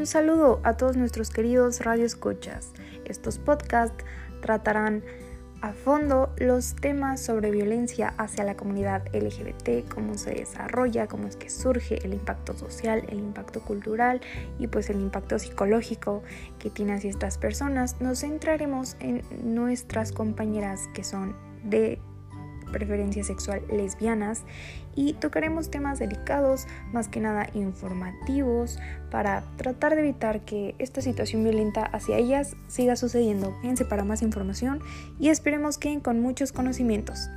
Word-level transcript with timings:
Un 0.00 0.06
saludo 0.06 0.60
a 0.62 0.78
todos 0.78 0.96
nuestros 0.96 1.28
queridos 1.28 1.80
radioescuchas. 1.80 2.72
Estos 3.04 3.36
podcasts 3.36 4.02
tratarán 4.40 5.04
a 5.60 5.74
fondo 5.74 6.32
los 6.38 6.74
temas 6.74 7.20
sobre 7.20 7.50
violencia 7.50 8.14
hacia 8.16 8.44
la 8.44 8.56
comunidad 8.56 9.02
LGBT, 9.14 9.86
cómo 9.92 10.16
se 10.16 10.30
desarrolla, 10.30 11.06
cómo 11.06 11.28
es 11.28 11.36
que 11.36 11.50
surge 11.50 11.98
el 12.02 12.14
impacto 12.14 12.56
social, 12.56 13.04
el 13.10 13.18
impacto 13.18 13.60
cultural 13.60 14.22
y 14.58 14.68
pues 14.68 14.88
el 14.88 15.02
impacto 15.02 15.38
psicológico 15.38 16.22
que 16.58 16.70
tiene 16.70 16.94
hacia 16.94 17.10
estas 17.10 17.36
personas. 17.36 18.00
Nos 18.00 18.20
centraremos 18.20 18.96
en 19.00 19.22
nuestras 19.44 20.12
compañeras 20.12 20.88
que 20.94 21.04
son 21.04 21.36
de 21.62 22.00
preferencia 22.70 23.24
sexual 23.24 23.62
lesbianas 23.70 24.44
y 24.96 25.14
tocaremos 25.14 25.70
temas 25.70 25.98
delicados, 25.98 26.66
más 26.92 27.08
que 27.08 27.20
nada 27.20 27.48
informativos, 27.54 28.78
para 29.10 29.42
tratar 29.56 29.94
de 29.94 30.02
evitar 30.02 30.44
que 30.44 30.74
esta 30.78 31.00
situación 31.00 31.44
violenta 31.44 31.84
hacia 31.84 32.18
ellas 32.18 32.56
siga 32.68 32.96
sucediendo. 32.96 33.56
Quédense 33.62 33.84
para 33.84 34.04
más 34.04 34.22
información 34.22 34.80
y 35.18 35.28
esperemos 35.28 35.78
que 35.78 36.00
con 36.00 36.20
muchos 36.20 36.52
conocimientos. 36.52 37.28